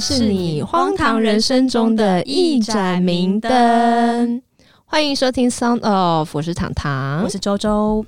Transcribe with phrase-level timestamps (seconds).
[0.00, 4.40] 们是你荒唐人生中的一盏明灯。
[4.86, 8.06] 欢迎收听 Sound of，我是糖糖，我是周周。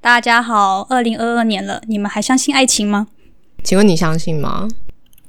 [0.00, 3.08] 大家好，二零二二年了，你们还相信爱情吗？
[3.64, 4.68] 请问你相信吗？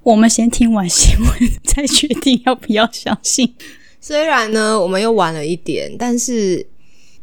[0.03, 1.27] 我们先听完新闻，
[1.63, 3.55] 再决定要不要相信。
[3.99, 6.63] 虽然呢，我们又晚了一点，但是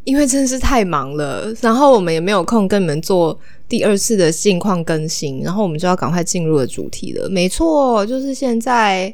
[0.03, 3.39] 因为真的是太忙了，然后我们也没有空跟你们做
[3.69, 7.29] 第二次的近况更新，然后我们就要赶快进入了主题了。
[7.29, 9.13] 没错，就是现在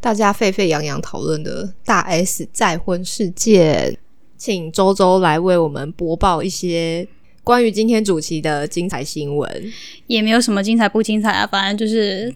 [0.00, 3.96] 大家沸沸扬扬讨论的大 S 再婚事件，
[4.36, 7.08] 请周周来为我们播报一些
[7.42, 9.72] 关于今天主题的精彩新闻。
[10.06, 12.34] 也没有什么精彩不精彩啊，反正就是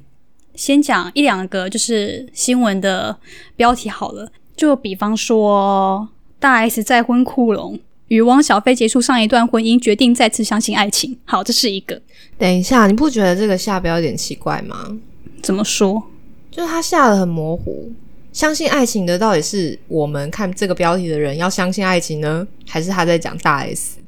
[0.55, 3.15] 先讲一两个就是新闻的
[3.55, 4.33] 标题好了。
[4.57, 6.09] 就比方说，
[6.39, 7.79] 大 S 再婚库龙
[8.11, 11.17] 与汪小菲结束上一段婚姻，决定再次相信爱情。
[11.25, 12.03] 好，这是一个。
[12.37, 14.99] 等一下，你不觉得这个下标有点奇怪吗？
[15.41, 16.03] 怎么说？
[16.51, 17.93] 就是他下的很模糊。
[18.33, 23.99] 相信爱情的到底是我们看这个标题的人要相信爱情呢，还是他在讲大 S？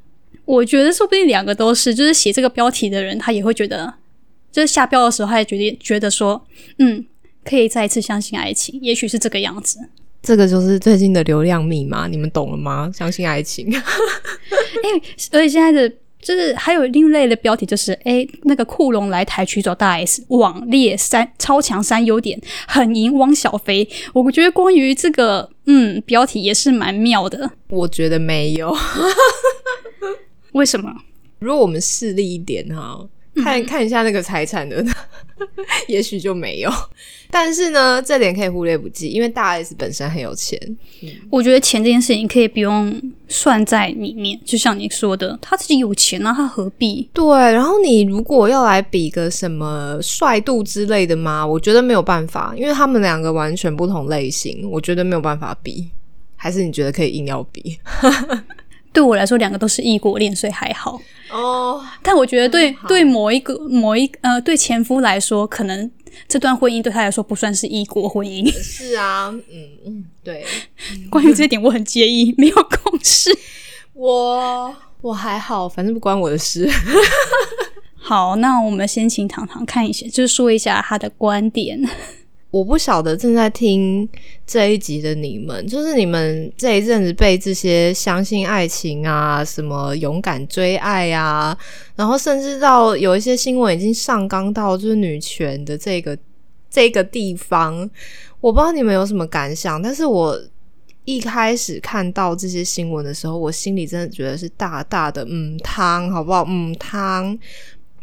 [0.44, 1.94] 我觉得说不定两个都是。
[1.94, 3.94] 就是写这个标题的人，他也会觉得，
[4.50, 6.44] 就是下标的时候，他也决定觉得说，
[6.78, 7.06] 嗯，
[7.44, 9.78] 可以再一次相信爱情，也许是这个样子。
[10.22, 12.90] 这个就是最近的流量密码，你们懂了吗？
[12.94, 13.66] 相信爱情。
[13.74, 23.88] 哎，所以现在的就是还有另类的标题，就是哎，那个库龙来台取走大 S，网列三超强三优点，很赢汪小菲。
[24.12, 27.50] 我觉得关于这个，嗯，标题也是蛮妙的。
[27.68, 28.72] 我觉得没有，
[30.52, 30.88] 为什么？
[31.40, 33.08] 如果我们势利一点哈。
[33.42, 34.84] 看看一下那个财产的，
[35.88, 36.70] 也许就没有。
[37.30, 40.58] 但是呢，这点可以忽略不计，因为大 S 本身很有钱。
[41.30, 42.94] 我觉得钱这件事情可以不用
[43.26, 47.08] 算在里面，就像你说的，他自己有钱啊，他何必？
[47.14, 47.24] 对。
[47.26, 51.46] 然后你如果要来比个什么帅度之类的吗？
[51.46, 55.88] 我觉得没有办法，因为他们两个完全不同类型，我觉得没有办法比。
[56.36, 57.78] 还是你觉得可以硬要比？
[58.92, 61.82] 对我来说，两个都是异国恋，所以还好哦。
[62.02, 65.90] 但我觉得，对对某一个某一呃，对前夫来说，可能
[66.28, 68.46] 这段婚姻对他来说不算是异国婚姻。
[68.62, 70.44] 是啊，嗯嗯，对。
[71.10, 73.30] 关于这点，我很介意，没有共识。
[73.94, 76.68] 我我还好，反正不关我的事。
[77.96, 81.80] 好，那我们先请糖糖看一下，就是说一下他的观点。
[82.52, 84.06] 我不晓得正在听
[84.46, 91.56] 这一集的你们，就是你们这一阵子被这些相信爱情啊、什么勇敢追爱啊，
[91.96, 96.16] 然后甚至到有一些新闻已经上纲到就是女权的这个
[96.68, 97.88] 这个地方，
[98.38, 99.80] 我不知道你们有什么感想。
[99.80, 100.38] 但是我
[101.06, 106.44] 一开始看到这些新闻的时候，我心里真的觉得是大大的嗯汤，好不好？
[106.46, 107.38] 嗯汤。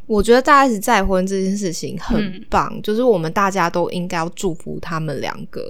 [0.09, 5.63] 我觉得大 S 再婚这件事情很棒，就是我们大家都应该要祝福他们两个。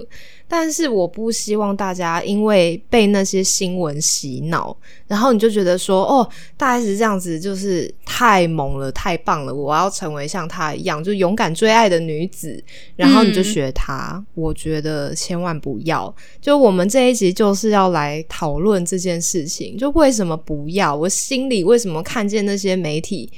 [0.48, 4.74] 但是我不希望大家因为被那些新闻洗脑，
[5.06, 12.64] 然后你就觉得说，哦，大 S 这样子就是太猛了，太棒了，我要成为像她一样，就勇敢追爱的女子，
[12.96, 14.24] 然后你就学她。
[14.34, 16.12] 我觉得千万不要。
[16.40, 20.96] 就我们这一集就是要来讨论这件事情，就为什么不要？
[20.96, 23.30] 我心里为什么看见那些媒体？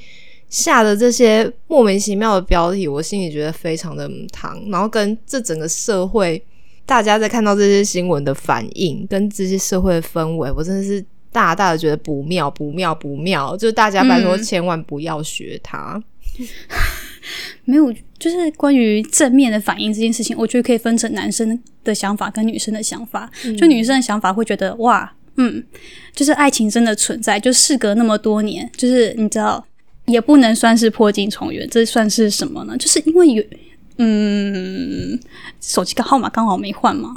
[0.53, 4.63] 下的这些莫名其妙的标题，我心里觉得非常的糖。
[4.69, 6.39] 然后跟这整个社会，
[6.85, 13.57] 大家在看到这些新闻的反应，跟这些社会的氛围，我真的是大大的觉得不妙，不妙，不妙。
[13.57, 15.99] 就是大家拜托千万不要学他。
[17.65, 23.27] 没有，就是关于正面的反应这件事情，我觉得可以分成男生的想法跟女生的想法。
[23.57, 25.63] 就女生的想法会觉得哇，嗯，
[26.13, 29.65] 就是爱情真的存在，就事隔那么多年，就是你知道。
[30.05, 32.77] 也不能算是破镜重圆，这算是什么呢？
[32.77, 33.43] 就是因为有，
[33.97, 35.19] 嗯，
[35.61, 37.15] 手机的号码刚好没换嘛，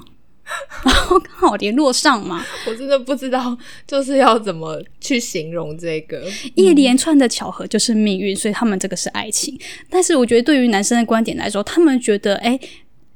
[0.84, 2.44] 然后刚好联络上嘛。
[2.66, 6.22] 我真的不知道，就是要怎么去形容这个
[6.54, 9.58] 一连串的巧合就是命运，所以他们这个是爱情。
[9.90, 12.58] 但是我觉得，对于男生的观点来说，他们觉得，哎，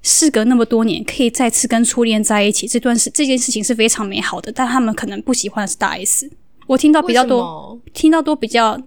[0.03, 4.51] 事隔那么多年，可以再次跟初恋在一起，这段事这件事情是非常美好的。
[4.51, 6.29] 但他们可能不喜欢的是大 S。
[6.67, 8.81] 我听到比较多，听到多比较。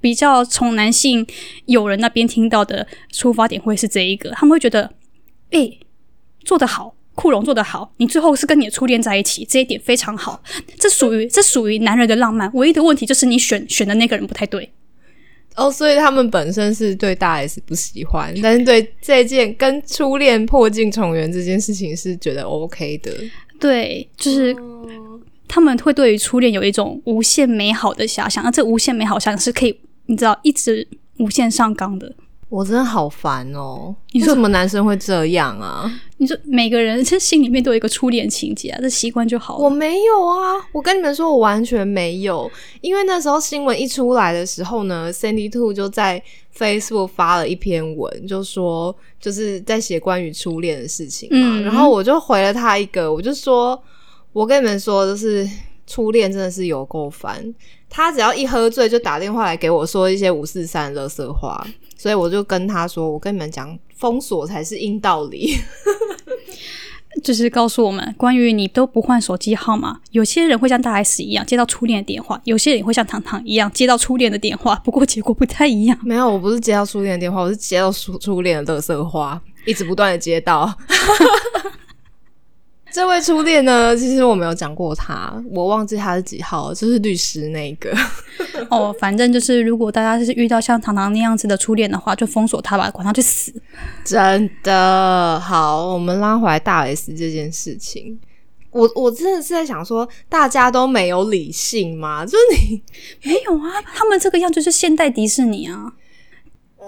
[0.00, 1.26] 比较从男性
[1.66, 4.90] 友人那边听到的出发点会是这一个，他们会觉得，
[5.50, 5.70] 哎，
[6.44, 10.42] 做得好，库龙做得好，你最后是跟你的初恋在一起，这一点非常好，
[10.78, 12.50] 这属于这属于男人的浪漫。
[12.54, 14.70] 唯一的问题就是你选选的那个人不太对。
[15.54, 23.10] 哦，所以他们本身是对大 S 不喜欢，但是对这件跟初恋破镜重圆这件事情是觉得 OK 的。
[23.58, 24.54] 对，就是
[25.48, 29.80] 他们会对于初恋有一种无限美好的遐想，而这无限美好想是可以。
[30.06, 30.86] 你知道一直
[31.18, 32.14] 无限上纲的，
[32.48, 33.94] 我真的好烦哦！
[34.12, 35.92] 你说什么男生会这样啊？
[36.18, 39.64] 你说每个人这心里面都有一个初恋情节啊，这习惯就好了。
[39.64, 42.50] 我没有啊，我跟你们说，我完全没有。
[42.80, 46.22] 因为那时候新闻一出来的时候呢，Sandy Two 就在
[46.56, 51.36] Facebook 发了一篇文，就说就是在写关于初恋的事情嘛。
[51.36, 53.82] 嗯然后我就回了他一个，我就说，
[54.32, 55.46] 我跟你们说，就是
[55.86, 57.54] 初恋真的是有够烦。
[57.88, 61.66] 他只要一喝醉，就打电话来给我说一些五四三的垃圾话，
[61.96, 65.56] 所以我就跟他说，我跟你们讲，封锁才是硬道理。
[67.24, 75.98] 就是告诉我们，关于你都不换手机号码，有些人会像大 S 一样接到初恋的电话，有些人会像糖糖一样接到初恋的电话，不过结果不太一样。
[76.04, 80.70] 没有，我不是接到初恋的电话，我是接到初初恋的垃圾话，一直不断的接到。
[82.96, 87.94] 这位初恋呢，其实我没有讲过他，我忘记他是几号，就是律师那个。
[88.70, 93.52] 哦，反正就是，如果大家是遇到像糖糖那样子的初恋的话，就封锁他吧，管他去死。
[94.02, 98.18] 真的好，我们拉回来大 S 这件事情。
[98.70, 102.24] 我我真的是在想说，大家都没有理性吗？
[102.24, 102.82] 就是你
[103.24, 105.92] 没有啊，他们这个样就是现代迪士尼啊。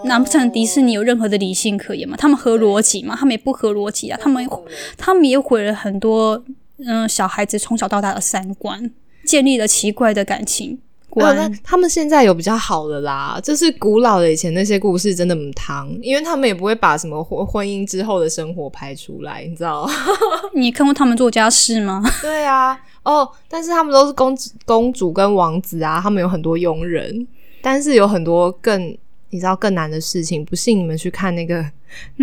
[0.04, 2.16] 难不成迪士尼有任何的理性可言吗？
[2.16, 3.16] 他们合逻辑吗？
[3.18, 4.18] 他们也不合逻辑啊！
[4.22, 4.48] 他们
[4.96, 6.42] 他们也毁了很多
[6.86, 8.88] 嗯、小孩子从小到大的三观，
[9.24, 10.78] 建立了奇怪的感情
[11.16, 11.58] 没有，那观。
[11.64, 19.90] 他们现在有比较好的啦，就是古老的以前那些故事真的很汤，因为他们也不会把什么婚婚姻之后的生活拍出来，你知道。
[20.54, 22.00] 你看过他们做家事吗？
[22.22, 27.26] 对啊，哦，但是他们都是公子、公主跟王子啊，他们有很多佣人，
[27.60, 28.96] 但是有很多更
[29.30, 30.44] 你知道更难的事情。
[30.44, 31.64] 不信你们去看那个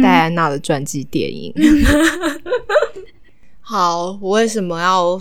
[0.02, 1.54] 戴安娜的传记电影。
[3.62, 5.20] 好，我为什么要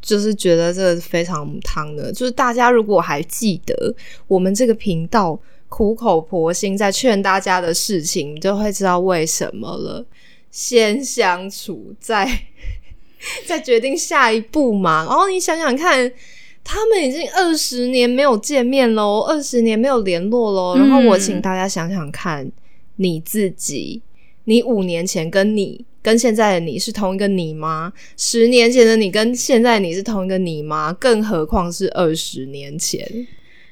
[0.00, 2.12] 就是觉得这个非常母汤呢？
[2.12, 3.94] 就是大家如果还记得
[4.26, 5.38] 我们这个频道
[5.68, 10.04] 苦口婆心在劝大家的事情，你就会知道为什么了。
[10.50, 12.28] 先相处，再
[13.46, 15.04] 再决定下一步嘛。
[15.08, 16.12] 然后你想想看，
[16.64, 20.76] 他们已经二十年没有见面喽，二十年没有联络喽。
[20.76, 22.50] 然后我请大家想想看，
[22.96, 24.02] 你自己，
[24.44, 27.92] 你五年前跟你跟现在的你是同一个你吗？
[28.16, 30.92] 十年前的你跟现在的你是同一个你吗？
[30.98, 33.06] 更何况是二十年前，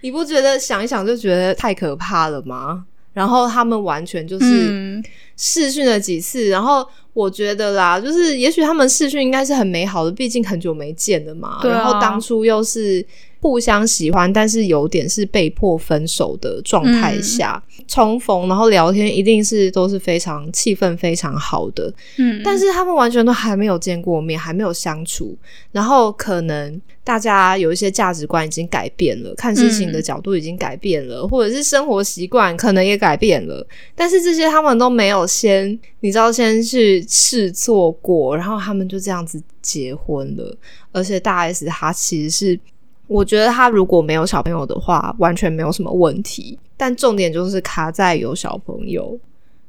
[0.02, 2.84] 你不觉得想一想就觉得太可怕了吗？
[3.14, 4.44] 然后他们完全就是。
[4.44, 5.04] 嗯，
[5.36, 11.58] 试训了几次，然后我觉得啦，就是也许他们视讯应该是很美好的，毕竟很久没见了嘛。
[11.60, 13.04] 啊然后当初又是
[13.40, 21.92] 互相喜欢，但是有点是被迫分手的状态下、重逢，然后聊天，一定是都是非常气氛非常好的。
[22.16, 25.36] 嗯，但是他们完全都还没有见过面，还没有相处，
[25.72, 33.66] 然后可能大家有一些价值观已经改变了，看事情的角度已经改变了，或者是生活习惯可能也改变了，
[33.96, 40.56] 但是这些他们都没有先，你知道，先去试做过，然后他们就这样子结婚了，
[40.92, 42.60] 而且大 S 她其实是。
[43.08, 46.58] 我觉得她如果没有小朋友的话，完全没有什么问题。
[46.78, 49.18] 但重点就是卡在有小朋友，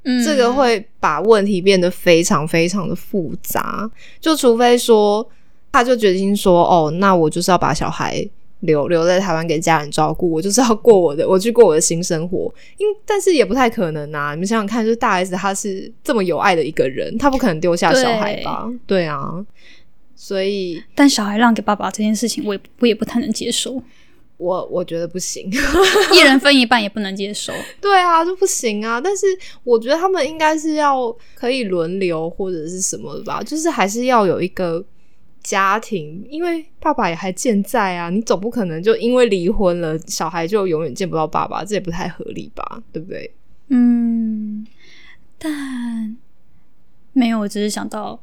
[0.03, 3.90] 嗯这个会把问题变得非常非常的复杂。
[4.21, 5.28] 就除非说，
[5.73, 8.25] 他就决定说，哦，那我就是要把小孩
[8.63, 12.53] 留留在台湾给家人照顾，我就是要过我的，我去过我的新生活。
[12.77, 14.33] 因但是也不太可能啊！
[14.33, 18.69] 你们想想看，就是大 S 她是这么有爱的一个人，她不可能丢下小孩吧？
[18.87, 19.45] 对啊，
[20.15, 23.81] 所以但小孩让给爸爸这件事情，我也我也不太能接受，
[24.37, 25.51] 我我觉得不行。
[26.13, 27.51] 一人分一半也不能接受。
[27.81, 29.01] 对啊，就不行啊！
[29.01, 29.25] 但是
[29.65, 34.83] 我觉得他们应该是要可以轮流或者是什么的吧，就是还是要有一个
[35.44, 42.81] 家庭，因为爸爸也还健在啊，你总不可能就因为离婚了，小孩就永远见不到爸爸，这也不太合理吧？
[42.92, 43.30] 对不对？
[43.68, 44.66] 嗯，
[45.38, 46.16] 但
[47.12, 48.19] 没有，我只是想到，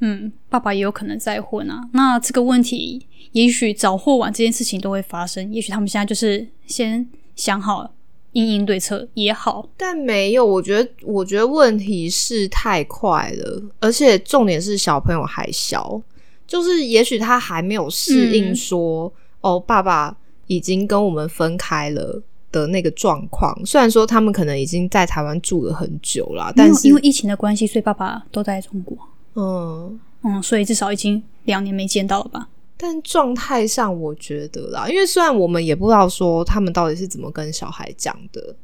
[0.00, 1.88] 嗯，爸爸也有可能再婚啊。
[1.92, 5.52] 那这个问题，也许早或晚这件事情都会发生。
[5.52, 7.94] 也许他们现在就是先想好
[8.32, 9.68] 应应对策也好。
[9.76, 16.00] 但没有，我觉得，我觉得问题是太快了，而且重点是小朋友还小，
[16.48, 19.12] 就是也许他还没有适应嗯说，
[19.42, 20.16] 哦，爸爸
[20.48, 23.54] 已经跟我们分开了的那个状况。
[23.64, 28.96] 虽然说他们可能已经在台湾住了很久了，但是因为疫情的关系，所以爸爸都在中国。
[29.34, 32.48] 嗯，嗯，所以至少已经两年没见到了吧？
[32.76, 38.56] 但状态上我觉得啦，因为虽然我们也不知道说他们到底是怎么跟小孩讲的。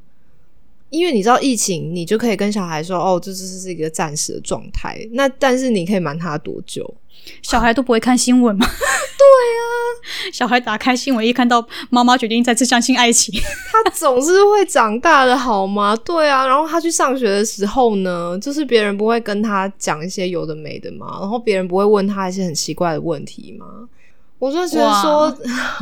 [0.90, 6.88] 因为你知道疫情，你就可以跟小孩说：“哦，这这是一个暂时的状态。”那但是你可以瞒他多久？
[7.42, 8.66] 小孩都不会看新闻吗？
[10.32, 13.34] 小孩打开新闻，一看到妈妈决定再次相信爱情，
[13.70, 15.94] 他总是会长大的好吗？
[16.04, 23.66] 对啊，然后他去上学的时候呢，就是别人不会跟他讲一些有的没的嘛，然后别人不会问他一些很奇怪的问题吗？
[24.38, 25.36] 我就觉得说，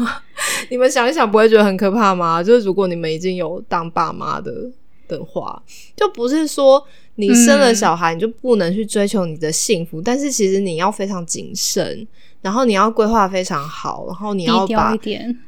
[0.70, 2.42] 你们想一想，不会觉得很可怕吗？
[2.42, 4.52] 就是如果你们已经有当爸妈的
[5.08, 5.60] 的话，
[5.96, 6.84] 就不是说
[7.16, 12.06] 你生了小孩你就不能去追求你的幸福，但是其实你要非常谨慎，
[12.40, 14.96] 然后你要规划非常好，然后你要把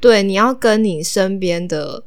[0.00, 2.02] 对你要跟你身边的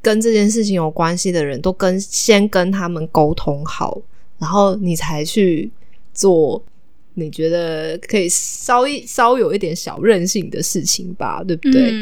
[0.00, 4.00] 跟这件事情有关系的人都跟先跟他们沟通好，
[4.38, 5.70] 然后你才去
[6.12, 6.62] 做。
[7.14, 11.92] 你觉得可以稍一稍有一点小任性的事情吧，对不对？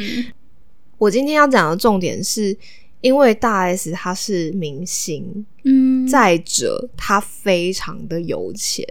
[0.98, 2.56] 我今天要讲的重点是，
[3.00, 8.86] 因为大 S 她是明星，嗯，再者她非常的有钱，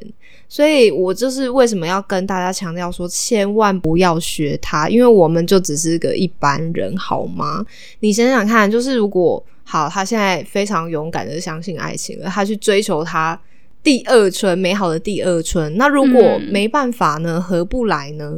[0.48, 7.66] 所以我就是为什么要跟大家强调说，千万不要学她，因为我们就只是个一般人，好吗？
[8.00, 13.40] 你想想看，就是如果好，她现在非常勇敢的相信爱情了，她去追求她。
[13.82, 15.78] 第二春，美好的第二春。
[15.78, 17.40] 那如果没办法呢？
[17.40, 18.38] 合不来呢？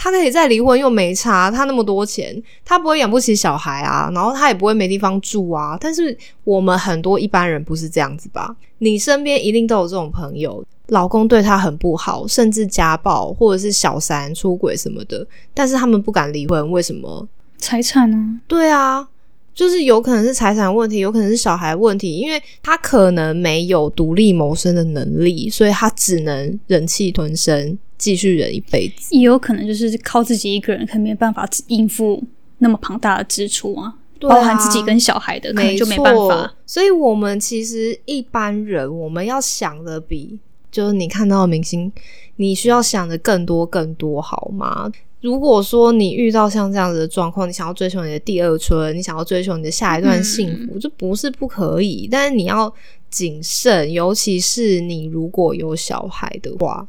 [0.00, 1.50] 他可以再离婚，又没差。
[1.50, 5.76] 他那么多钱，他不会养不起小孩啊，然后他也不会没地方住啊。
[5.80, 8.54] 但是我们很多一般人不是这样子吧？
[8.78, 17.26] 你身边一定都有这种朋友，老公对他很不好，甚至家暴，或者是小三出轨什么的，但是他们不敢离婚，为什么？
[17.58, 18.40] 财产呢？
[18.46, 19.08] 对啊。
[19.54, 29.14] 就是有可能是财产问题，有可能是小孩问题，因为他可能没有独立谋生的能力，所以他只能忍气吞声，继续忍一辈子。
[29.14, 32.22] 也有可能就是靠自己一个人，可能没办法应付
[32.58, 36.54] 那么庞大的支出啊，包含自己跟小孩的，可能就没办法。
[36.64, 40.38] 所以，我们其实一般人，我们要想的比
[40.70, 41.92] 就是你看到的明星，
[42.36, 44.90] 你需要想的更多更多，好吗？
[45.20, 52.72] 如果说你遇到像这样子的状况，你想要追求你的第二春，你想要追求你的下一段幸福，这不是不可以，但是你要
[53.10, 56.86] 谨慎，尤其是你如果有小孩的话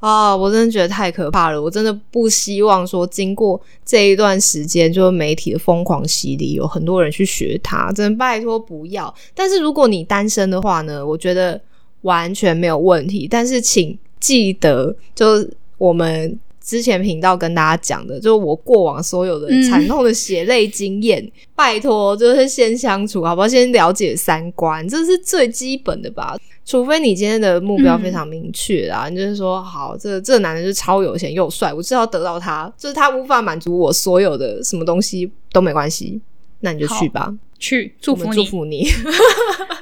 [0.00, 1.62] 啊，我真的觉得太可怕了。
[1.62, 9.14] 我真的不希望说经过这一段时间，就是媒体的疯狂洗礼，有很多人去学他，真的拜托不要。
[9.34, 11.60] 但是如果你单身的话呢，我觉得
[12.00, 13.28] 完全没有问题。
[13.30, 16.38] 但是请记得，就我们。
[16.70, 21.28] 之前频道跟大家讲的，就是我过往所有的惨痛的血泪经验。
[21.56, 23.48] 拜托，就是先相处，好不好？
[23.48, 26.38] 先了解三观，这是最基本的吧。
[26.64, 36.20] 除非你今天的目标非常明确啊，你就是说，好，这这男的是超有钱又帅，我知道得到他，就是他无法满足我所有的什么东西都没关系，
[36.60, 38.86] 那你就去吧，去祝福你，祝福你，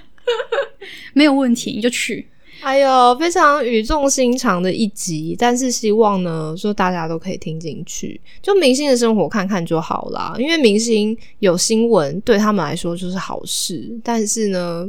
[1.13, 2.27] 没有问题，你就去。
[2.69, 8.21] 哎呦，非常语重心长的一集，但是希望呢，说大家都可以听进去。
[8.43, 13.99] 就明星的生活看看就好啦，因为明星有新闻对他们来说就是好事。
[14.05, 14.87] 但是呢，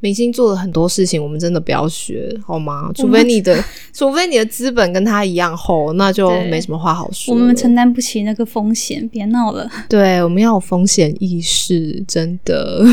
[0.00, 2.90] 明星做了很多事情，我们真的不要学好吗？
[2.92, 3.64] 除非你的，
[3.94, 7.32] 除非你的资本跟他一样厚，那就没什么话好说。
[7.32, 9.70] 我们承担不起那个风险，别闹了。
[9.88, 12.84] 对，我们要有风险意识，真的。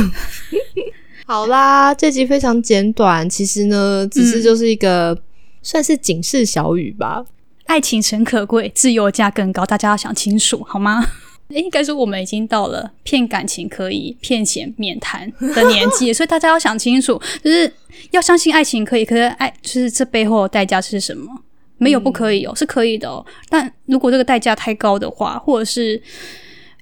[1.29, 5.15] 好啦，这集非常简短，其实呢，只是就是一个
[5.61, 7.23] 算是警示小语吧。
[7.67, 11.05] 爱情诚可贵，自由价更高，大家要想清楚，好吗？
[11.53, 17.71] 应该说我们已经到了骗感情可以，骗钱免谈的年纪，所以大家要想清楚， 就是
[18.09, 21.31] 要相信爱情可以，可是爱就是这背后的代价是什么？
[21.77, 23.23] 没有不可以哦，是可以的哦。
[23.49, 26.01] 但如果这个代价太高的话，或者是。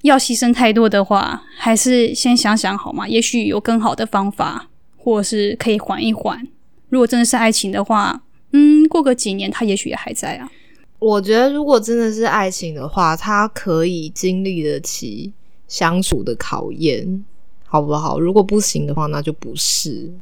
[0.02, 3.08] 要牺牲太多的话，还是先想想好吗？
[3.08, 6.46] 也许有更好的方法，或者是可以缓一缓。
[6.88, 10.50] 如果真的是爱情的话，嗯，过个几年，他也许也还在啊。
[10.98, 15.32] 我觉得，如果真的是爱情的话，他可以经历得起
[15.66, 17.24] 相处的考验，
[17.64, 18.18] 好不好？
[18.18, 20.12] 如果不行的话，那就不是。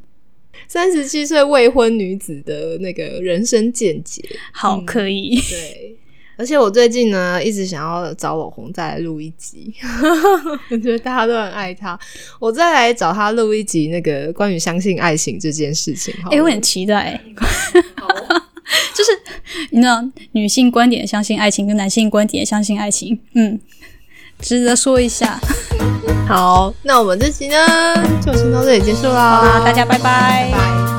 [0.66, 5.96] 三十七岁未婚女子的那个人生见解，好，可以，对。
[6.36, 9.72] 而且我最近呢，一直想要找网红再来录一集，
[10.70, 11.98] 我觉得大家都很爱他，
[12.38, 16.14] 我再来找他录一集那个关于相信爱情这件事情。
[16.30, 17.18] 哎，我很期待，
[18.94, 19.10] 就是
[19.70, 23.58] 你知道，女性观点相信爱情，跟男性观点相信爱情，嗯，
[24.40, 25.40] 值得说一下。
[26.28, 27.56] 好，那我们这集呢，
[28.24, 30.95] 就先到这里结束啦，大家拜拜。